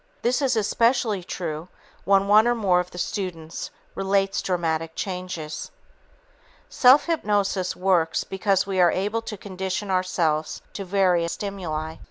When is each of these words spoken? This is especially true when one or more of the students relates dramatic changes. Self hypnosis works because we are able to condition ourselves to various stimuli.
This 0.23 0.41
is 0.41 0.55
especially 0.55 1.23
true 1.23 1.67
when 2.05 2.27
one 2.27 2.47
or 2.47 2.55
more 2.55 2.79
of 2.79 2.89
the 2.89 2.97
students 2.97 3.69
relates 3.93 4.41
dramatic 4.41 4.95
changes. 4.95 5.69
Self 6.69 7.05
hypnosis 7.05 7.75
works 7.75 8.23
because 8.23 8.65
we 8.65 8.79
are 8.79 8.89
able 8.91 9.21
to 9.21 9.37
condition 9.37 9.91
ourselves 9.91 10.63
to 10.73 10.85
various 10.85 11.33
stimuli. 11.33 11.97